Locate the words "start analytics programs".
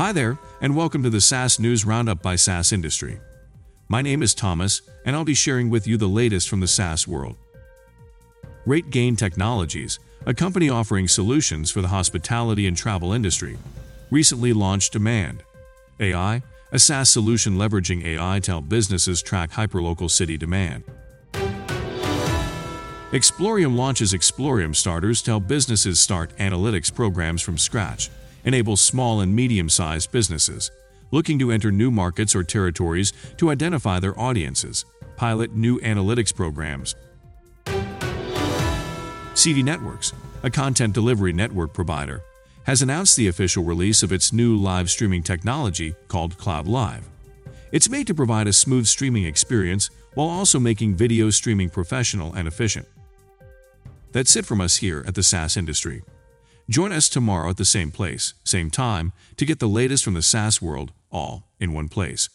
26.00-27.42